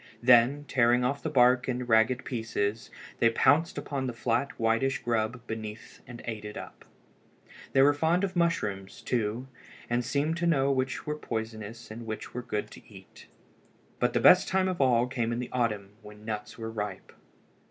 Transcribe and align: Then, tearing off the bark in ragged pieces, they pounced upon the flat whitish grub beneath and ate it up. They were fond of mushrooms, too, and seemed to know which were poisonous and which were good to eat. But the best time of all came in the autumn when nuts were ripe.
Then, 0.23 0.65
tearing 0.67 1.03
off 1.05 1.21
the 1.21 1.29
bark 1.29 1.69
in 1.69 1.85
ragged 1.85 2.25
pieces, 2.25 2.89
they 3.19 3.29
pounced 3.29 3.77
upon 3.77 4.07
the 4.07 4.13
flat 4.13 4.49
whitish 4.59 4.97
grub 5.03 5.45
beneath 5.45 6.01
and 6.07 6.23
ate 6.25 6.43
it 6.43 6.57
up. 6.57 6.85
They 7.73 7.83
were 7.83 7.93
fond 7.93 8.23
of 8.23 8.35
mushrooms, 8.35 9.03
too, 9.03 9.47
and 9.91 10.03
seemed 10.03 10.37
to 10.37 10.47
know 10.47 10.71
which 10.71 11.05
were 11.05 11.15
poisonous 11.15 11.91
and 11.91 12.07
which 12.07 12.33
were 12.33 12.41
good 12.41 12.71
to 12.71 12.91
eat. 12.91 13.27
But 13.99 14.13
the 14.13 14.19
best 14.19 14.47
time 14.47 14.67
of 14.67 14.81
all 14.81 15.05
came 15.05 15.31
in 15.31 15.37
the 15.37 15.51
autumn 15.51 15.91
when 16.01 16.25
nuts 16.25 16.57
were 16.57 16.71
ripe. 16.71 17.11